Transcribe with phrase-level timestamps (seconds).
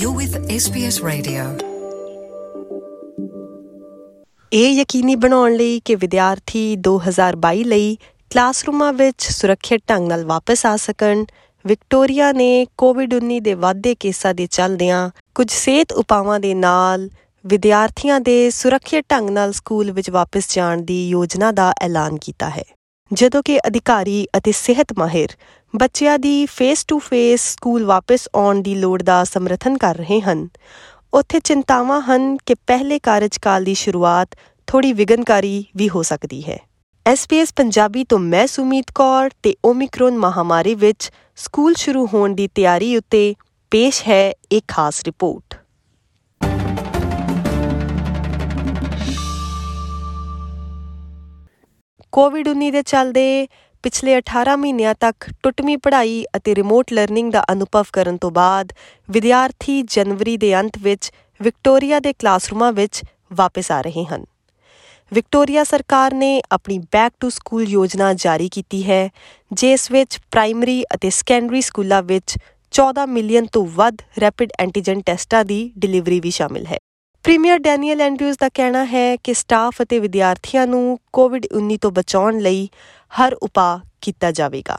[0.00, 1.42] You're with SBS Radio.
[4.52, 7.96] ਇਹ ਯਕੀਨੀ ਬਣਾਉਣ ਲਈ ਕਿ ਵਿਦਿਆਰਥੀ 2022 ਲਈ
[8.30, 11.24] ਕਲਾਸਰੂਮਾਂ ਵਿੱਚ ਸੁਰੱਖਿਅਤ ਢੰਗ ਨਾਲ ਵਾਪਸ ਆ ਸਕਣ
[11.64, 17.08] ਵਿਕਟੋਰੀਆ ਨੇ ਕੋਵਿਡ-19 ਦੇ ਵਾਧੇ ਕੇਸਾਂ ਦੇ ਚੱਲਦਿਆਂ ਕੁਝ ਸਿਹਤ ਉਪਾਵਾਂ ਦੇ ਨਾਲ
[17.44, 22.64] ਵਿਦਿਆਰਥੀਆਂ ਦੇ ਸੁਰੱਖਿਅਤ ਢੰਗ ਨਾਲ ਸਕੂਲ ਵਿੱਚ ਵਾਪਸ ਜਾਣ ਦੀ ਯੋਜਨਾ ਦਾ ਐਲਾਨ ਕੀਤਾ ਹੈ
[23.10, 25.36] ਜਦੋਂ ਕਿ ਅਧਿਕਾਰੀ ਅਤੇ ਸਿਹਤ ਮਾਹਿਰ
[25.76, 30.48] ਬੱਚਿਆਂ ਦੀ ਫੇਸ ਟੂ ਫੇਸ ਸਕੂਲ ਵਾਪਸ ਆਉਣ ਦੀ ਲੋੜ ਦਾ ਸਮਰਥਨ ਕਰ ਰਹੇ ਹਨ।
[31.14, 34.28] ਉੱਥੇ ਚਿੰਤਾਵਾਂ ਹਨ ਕਿ ਪਹਿਲੇ ਕਾਰਜਕਾਲ ਦੀ ਸ਼ੁਰੂਆਤ
[34.66, 36.58] ਥੋੜੀ ਵਿਗਨਕਾਰੀ ਵੀ ਹੋ ਸਕਦੀ ਹੈ।
[37.12, 42.96] SBS ਪੰਜਾਬੀ ਤੋਂ ਮੈਂ ਸੁਮੀਤ ਕੌਰ ਤੇ ਓਮਿਕਰੋਨ ਮਹਾਮਾਰੀ ਵਿੱਚ ਸਕੂਲ ਸ਼ੁਰੂ ਹੋਣ ਦੀ ਤਿਆਰੀ
[42.96, 43.34] ਉੱਤੇ
[43.70, 45.56] ਪੇਸ਼ ਹੈ ਇੱਕ ਖਾਸ ਰਿਪੋਰਟ।
[52.12, 53.48] ਕੋਵਿਡ-19 ਦੇ ਚੱਲਦੇ
[53.82, 58.72] ਪਿਛਲੇ 18 ਮਹੀਨਿਆਂ ਤੱਕ ਟੁੱਟਵੀਂ ਪੜ੍ਹਾਈ ਅਤੇ ਰਿਮੋਟ ਲਰਨਿੰਗ ਦਾ ਅਨੁਭਵ ਕਰਨ ਤੋਂ ਬਾਅਦ
[59.10, 61.10] ਵਿਦਿਆਰਥੀ ਜਨਵਰੀ ਦੇ ਅੰਤ ਵਿੱਚ
[61.42, 64.24] ਵਿਕਟੋਰੀਆ ਦੇ ਕਲਾਸਰੂਮਾਂ ਵਿੱਚ ਵਾਪਸ ਆ ਰਹੇ ਹਨ।
[65.12, 69.08] ਵਿਕਟੋਰੀਆ ਸਰਕਾਰ ਨੇ ਆਪਣੀ ਬੈਕ ਟੂ ਸਕੂਲ ਯੋਜਨਾ ਜਾਰੀ ਕੀਤੀ ਹੈ,
[69.52, 72.36] ਜਿਸ ਵਿੱਚ ਪ੍ਰਾਇਮਰੀ ਅਤੇ ਸੈਕੰਡਰੀ ਸਕੂਲਾਂ ਵਿੱਚ
[72.72, 76.78] 14 ਮਿਲੀਅਨ ਤੋਂ ਵੱਧ ਰੈਪਿਡ ਐਂਟੀਜਨ ਟੈਸਟਾਂ ਦੀ ਡਿਲੀਵਰੀ ਵੀ ਸ਼ਾਮਿਲ ਹੈ।
[77.25, 82.67] ਪ੍ਰੀਮੀਅਰ ਡੈਨੀਅਲ ਐਂਡਰਿਊਜ਼ ਦਾ ਕਹਿਣਾ ਹੈ ਕਿ ਸਟਾਫ ਅਤੇ ਵਿਦਿਆਰਥੀਆਂ ਨੂੰ ਕੋਵਿਡ-19 ਤੋਂ ਬਚਾਉਣ ਲਈ
[83.19, 84.77] ਹਰ ਉਪਾਅ ਕੀਤਾ ਜਾਵੇਗਾ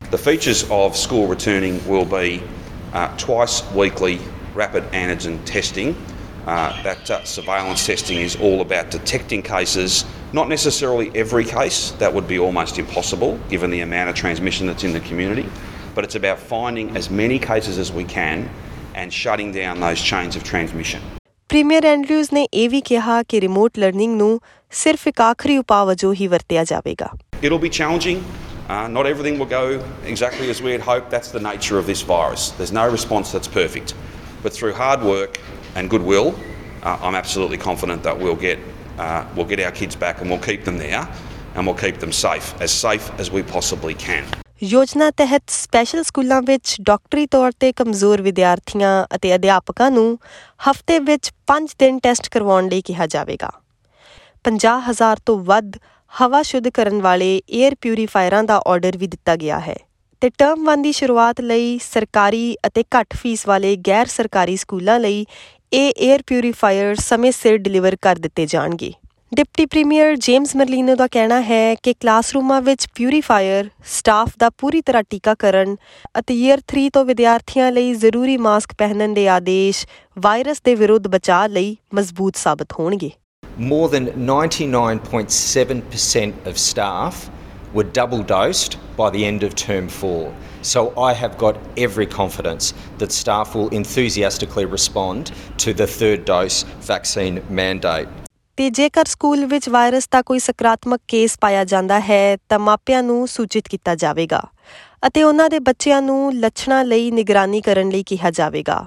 [0.00, 4.12] The features of school returning will be uh, twice weekly
[4.60, 5.94] rapid antigen testing.
[5.94, 9.98] Uh, that uh, surveillance testing is all about detecting cases,
[10.40, 14.90] not necessarily every case, that would be almost impossible given the amount of transmission that's
[14.92, 15.50] in the community,
[15.94, 18.50] but it's about finding as many cases as we can
[18.94, 21.00] and shutting down those chains of transmission.
[21.50, 24.40] Premier Andrews ਨੇ ਇਹ ਵੀ ਕਿਹਾ ਕਿ remote learning ਨੂੰ
[24.72, 27.08] ਸਿਰਫ ਇੱਕ ਆਖਰੀ ਉਪਾਅ ਵਜੋਂ ਹੀ ਵਰਤਿਆ ਜਾਵੇਗਾ
[27.46, 28.22] It'll be challenging.
[28.68, 29.64] Uh, not everything will go
[30.12, 31.10] exactly as we had hoped.
[31.10, 32.46] That's the nature of this virus.
[32.58, 33.94] There's no response that's perfect.
[34.46, 35.38] But through hard work
[35.76, 38.58] and goodwill, uh, I'm absolutely confident that we'll get,
[38.98, 41.04] uh, we'll get our kids back and we'll keep them there
[41.54, 44.39] and we'll keep them safe, as safe as we possibly can.
[44.61, 50.17] ਯੋਜਨਾ ਤਹਿਤ special ਸਕੂਲਾਂ ਵਿੱਚ ਡਾਕਟਰੀ ਤੌਰ ਤੇ ਕਮਜ਼ੋਰ ਵਿਦਿਆਰਥੀਆਂ ਅਤੇ ਅਧਿਆਪਕਾਂ ਨੂੰ
[50.69, 53.49] ਹਫ਼ਤੇ ਵਿੱਚ 5 ਦਿਨ ਟੈਸਟ ਕਰਵਾਉਣ ਲਈ ਕਿਹਾ ਜਾਵੇਗਾ।
[54.43, 55.77] 50000 ਤੋਂ ਵੱਧ
[56.11, 59.75] ਹਵਾ ਸ਼ੁੱਧ ਕਰਨ ਵਾਲੇ 에ਅਰ ਪਿਊਰੀਫਾਇਰਾਂ ਦਾ ਆਰਡਰ ਵੀ ਦਿੱਤਾ ਗਿਆ ਹੈ
[60.21, 65.25] ਤੇ ਟਰਮ 1 ਦੀ ਸ਼ੁਰੂਆਤ ਲਈ ਸਰਕਾਰੀ ਅਤੇ ਘੱਟ ਫੀਸ ਵਾਲੇ ਗੈਰ ਸਰਕਾਰੀ ਸਕੂਲਾਂ ਲਈ
[65.73, 68.93] ਇਹ 에ਅਰ ਪਿਊਰੀਫਾਇਰ ਸਮੇਂ ਸਿਰ ਡਿਲੀਵਰ ਕਰ ਦਿੱਤੇ ਜਾਣਗੇ।
[69.31, 75.03] ਡਿਪਟੀ ਪ੍ਰੀਮੀਅਰ ਜੇਮਸ ਮਰਲੀਨੋ ਦਾ ਕਹਿਣਾ ਹੈ ਕਿ ਕਲਾਸਰੂਮਾਂ ਵਿੱਚ ਪਿਊਰੀਫਾਇਰ ਸਟਾਫ ਦਾ ਪੂਰੀ ਤਰ੍ਹਾਂ
[75.09, 75.75] ਟੀਕਾਕਰਨ
[76.19, 79.85] ਅਤੇ ਈਅਰ 3 ਤੋਂ ਵਿਦਿਆਰਥੀਆਂ ਲਈ ਜ਼ਰੂਰੀ ਮਾਸਕ ਪਹਿਨਣ ਦੇ ਆਦੇਸ਼
[80.17, 83.11] ਵਾਇਰਸ ਦੇ ਵਿਰੁੱਧ ਬਚਾਅ ਲਈ ਮਜ਼ਬੂਤ ਸਾਬਤ ਹੋਣਗੇ
[83.69, 87.17] More than 99.7% of staff
[87.75, 90.33] were double dosed by the end of term four.
[90.71, 96.65] So I have got every confidence that staff will enthusiastically respond to the third dose
[96.89, 98.20] vaccine mandate.
[98.61, 103.27] ਤੇ ਜੇਕਰ school ਵਿੱਚ virus ਦਾ ਕੋਈ ਸਕਾਰਾਤਮਕ case ਪਾਇਆ ਜਾਂਦਾ ਹੈ, ਤਾਂ ਮਾਪਿਆਂ ਨੂੰ
[103.27, 104.41] ਸੂਚਿਤ ਕੀਤਾ ਜਾਵੇਗਾ
[105.07, 108.85] ਅਤੇ ਉਹਨਾਂ ਦੇ ਬੱਚਿਆਂ ਨੂੰ ਲੱਛਣਾਂ ਲਈ ਨਿਗਰਾਨੀ ਕਰਨ ਲਈ ਕਿਹਾ ਜਾਵੇਗਾ।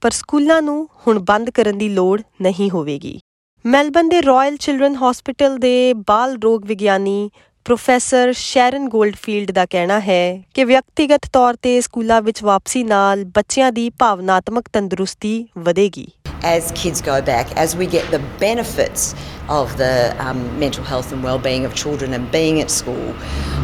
[0.00, 3.20] ਪਰ ਸਕੂਲਾਂ ਨੂੰ ਹੁਣ ਬੰਦ ਕਰਨ ਦੀ ਲੋੜ ਨਹੀਂ ਹੋਵੇਗੀ।
[3.66, 7.30] ਮੈਲਬਨ ਦੇ ਰਾਇਲ ਚਿਲड्रन ਹਸਪੀਟਲ ਦੇ ਬਾਲ ਰੋਗ ਵਿਗਿਆਨੀ
[7.64, 13.72] ਪ੍ਰੋਫੈਸਰ ਸ਼ੈਰਨ ਗੋਲਡਫੀਲਡ ਦਾ ਕਹਿਣਾ ਹੈ ਕਿ ਵਿਅਕਤੀਗਤ ਤੌਰ ਤੇ ਸਕੂਲਾਂ ਵਿੱਚ ਵਾਪਸੀ ਨਾਲ ਬੱਚਿਆਂ
[13.72, 16.10] ਦੀ ਭਾਵਨਾਤਮਕ ਤੰਦਰੁਸਤੀ ਵਧੇਗੀ।
[16.42, 19.14] As kids go back, as we get the benefits
[19.48, 23.14] of the um, mental health and well-being of children and being at school,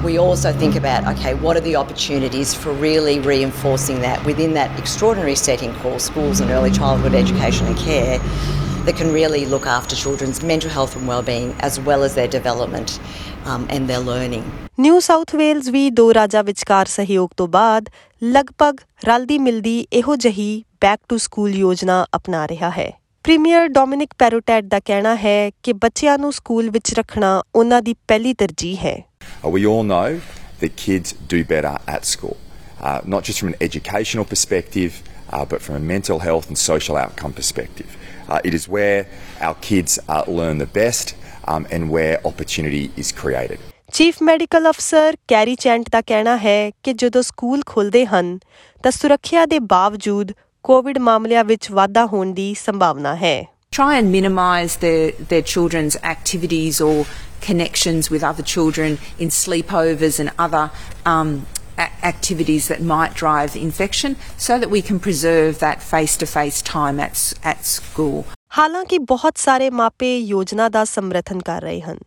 [0.05, 4.79] we also think about okay, what are the opportunities for really reinforcing that within that
[4.79, 8.19] extraordinary setting called schools and early childhood education and care
[8.85, 13.01] that can really look after children's mental health and well-being as well as their development
[13.45, 14.64] um, and their learning.
[14.81, 17.89] New South Wales ਵੀ ਦੋ ਰਾਜਾਂ ਵਿਚਕਾਰ ਸਹਿਯੋਗ ਤੋਂ ਬਾਅਦ
[18.23, 22.91] ਲਗਭਗ ਰਲਦੀ ਮਿਲਦੀ ਇਹੋ ਜਹੀ ਬੈਕ ਟੂ ਸਕੂਲ ਯੋਜਨਾ ਅਪਣਾ ਰਿਹਾ ਹੈ
[23.25, 28.33] ਪ੍ਰੀਮੀਅਰ ਡੋਮਿਨਿਕ ਪੈਰੋਟੈਟ ਦਾ ਕਹਿਣਾ ਹੈ ਕਿ ਬੱਚਿਆਂ ਨੂੰ ਸਕੂਲ ਵਿੱਚ ਰੱਖਣਾ ਉਹਨਾਂ ਦੀ ਪਹਿਲੀ
[28.35, 28.97] ਤਰਜੀਹ ਹੈ
[29.45, 30.09] Uh, we all know
[30.63, 32.37] that kids do better at school,
[32.81, 34.99] uh, not just from an educational perspective,
[35.33, 37.95] uh, but from a mental health and social outcome perspective.
[38.29, 38.99] Uh, it is where
[39.41, 41.15] our kids uh, learn the best
[41.47, 43.65] um, and where opportunity is created.
[43.95, 48.39] Chief medical ਅਫਸਰ Kerry Chant ਦਾ ਕਹਿਣਾ ਹੈ ਕਿ ਜਦੋਂ school ਖੁੱਲਦੇ ਹਨ
[48.85, 50.33] ਤਾਂ ਸੁਰੱਖਿਆ ਦੇ ਬਾਵਜੂਦ
[50.65, 53.37] ਕੋਵਿਡ ਮਾਮਲਿਆਂ ਵਿੱਚ ਵਾਧਾ ਹੋਣ ਦੀ ਸੰਭਾਵਨਾ ਹੈ
[53.77, 56.97] try and minimise their, their children's activities or
[57.47, 58.93] connections with other children
[59.25, 60.61] in sleepovers and other
[61.13, 61.33] um,
[61.85, 66.61] a- activities that might drive infection so that we can preserve that face to face
[66.71, 68.17] time at, s- at school.
[68.59, 71.99] ਹਾਲਾਂਕਿ ਬਹੁਤ ਸਾਰੇ ਮਾਪੇ ਯੋਜਨਾ ਦਾ ਸਮਰਥਨ ਕਰ ਰਹੇ ਹਨ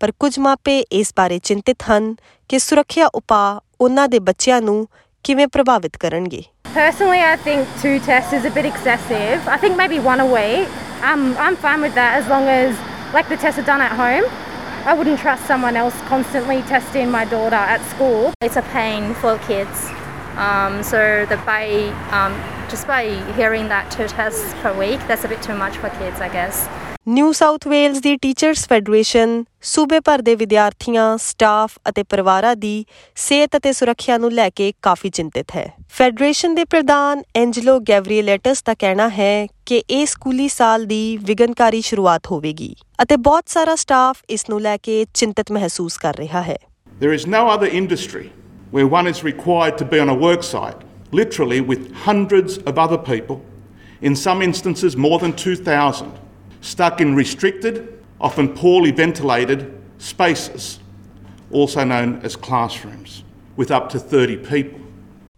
[0.00, 2.14] ਪਰ ਕੁਝ ਮਾਪੇ ਇਸ ਬਾਰੇ ਚਿੰਤਿਤ ਹਨ
[2.48, 4.86] ਕਿ ਸੁਰੱਖਿਆ ਉਪਾਅ ਉਹਨਾਂ ਦੇ ਬੱਚਿਆਂ ਨੂੰ
[5.24, 6.42] ਕਿਵੇਂ ਪ੍ਰਭਾਵਿਤ ਕਰਨਗੇ
[6.74, 9.48] Personally, I think two tests is a bit excessive.
[9.48, 10.68] I think maybe one a week.
[11.02, 12.76] Um, I'm fine with that as long as
[13.14, 14.28] like the tests are done at home.
[14.84, 18.32] I wouldn't trust someone else constantly testing my daughter at school.
[18.40, 19.90] It's a pain for kids.
[20.38, 21.64] Um, so the by
[22.12, 22.38] um,
[22.70, 23.02] just by
[23.34, 26.68] hearing that two tests per week, that's a bit too much for kids, I guess.
[27.07, 32.85] New South Wales the teachers federation ਸੂਬੇ ਭਰ ਦੇ ਵਿਦਿਆਰਥੀਆਂ, staff ਅਤੇ ਪਰਿਵਾਰਾਂ ਦੀ
[33.15, 38.73] ਸਿਹਤ ਅਤੇ ਸੁਰੱਖਿਆ ਨੂੰ ਲੈ ਕੇ ਕਾਫੀ ਚਿੰਤਿਤ ਹੈ। ਫੈਡਰੇਸ਼ਨ ਦੇ ਪ੍ਰਧਾਨ ਐਂਜਲੋ ਗੈਵਰੀਏਲੇਟਸ ਦਾ
[38.73, 44.49] ਕਹਿਣਾ ਹੈ ਕਿ ਇਹ ਸਕੂਲੀ ਸਾਲ ਦੀ ਵਿਗਨਕਾਰੀ ਸ਼ੁਰੂਆਤ ਹੋਵੇਗੀ ਅਤੇ ਬਹੁਤ ਸਾਰਾ ਸਟਾਫ ਇਸ
[44.49, 46.57] ਨੂੰ ਲੈ ਕੇ ਚਿੰਤਤ ਮਹਿਸੂਸ ਕਰ ਰਿਹਾ ਹੈ।
[47.03, 48.27] There is no other industry
[48.73, 50.83] where one is required to be on a work site,
[51.23, 53.41] literally with hundreds of other people,
[54.01, 56.24] in some instances more than 2,000,
[56.65, 57.75] stuck in restricted,
[58.19, 59.61] often poorly ventilated
[59.99, 60.79] spaces,
[61.51, 63.11] also known as classrooms,
[63.57, 64.81] with up to 30 people.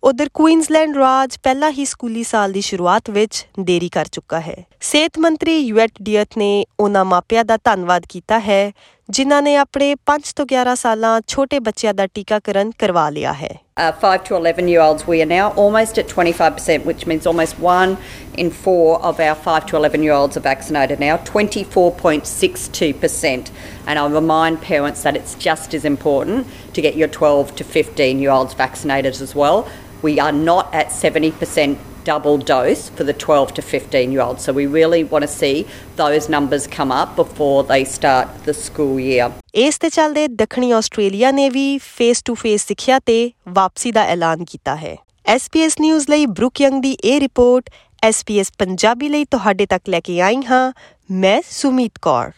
[0.03, 5.19] ਉਧਰ Queensland ਰਾਜ ਪਹਿਲਾਂ ਹੀ ਸਕੂਲੀ ਸਾਲ ਦੀ ਸ਼ੁਰੂਆਤ ਵਿੱਚ ਦੇਰੀ ਕਰ ਚੁੱਕਾ ਹੈ। ਸਿਹਤ
[5.19, 8.71] ਮੰਤਰੀ ਯੂਐਟ ਡੀਅਤ ਨੇ ਉਹਨਾਂ ਮਾਪਿਆਂ ਦਾ ਧੰਨਵਾਦ ਕੀਤਾ ਹੈ
[9.09, 13.91] ਜਿਨ੍ਹਾਂ ਨੇ ਆਪਣੇ 5 ਤੋਂ 11 ਸਾਲਾਂ ਛੋਟੇ ਬੱਚਿਆਂ ਦਾ ਟੀਕਾਕਰਨ ਕਰਵਾ ਲਿਆ ਹੈ। Uh,
[13.91, 17.95] 5 to 11 year olds, we are now almost at 25%, which means almost one
[18.33, 23.51] in four of our 5 to 11 year olds are vaccinated now, 24.62%.
[23.85, 28.19] And I remind parents that it's just as important to get your 12 to 15
[28.19, 29.69] year olds vaccinated as well.
[30.01, 31.77] We are not at 70%
[32.07, 34.45] double dose for the 12 to 15 year olds.
[34.47, 35.55] So we really want to see
[35.97, 39.31] those numbers come up before they start the school year.
[39.55, 44.45] ਇਸ ਤੇ ਚੱਲਦੇ ਦੱਖਣੀ Australia ਨੇ ਵੀ face to face ਸਿੱਖਿਆ ਤੇ ਵਾਪਸੀ ਦਾ ਐਲਾਨ
[44.45, 44.95] ਕੀਤਾ ਹੈ।
[45.35, 47.69] SBS ਨਿਊਜ਼ ਲਈ ਬਰੁਕ ਯੰਗ ਦੀ ਇਹ ਰਿਪੋਰਟ
[48.07, 50.73] SBS ਪੰਜਾਬੀ ਲਈ ਤੁਹਾਡੇ ਤੱਕ ਲੈ ਕੇ ਆਈ ਹਾਂ
[51.11, 52.31] ਮੈਂ ਸੁਮੀਤ ਕੌਰ।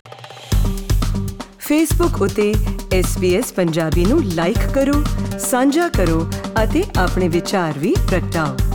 [1.60, 2.54] ਫੇਸਬੁੱਕ ਉਤੇ
[3.00, 5.04] SBS ਪੰਜਾਬੀ ਨੂੰ ਲਾਈਕ ਕਰੋ,
[5.39, 6.27] ਸਾਂਝਾ ਕਰੋ
[6.63, 8.69] ਅਤੇ ਆਪਣੇ ਵਿਚਾਰ ਵੀ ਪ੍ਰਗਟਾਓ।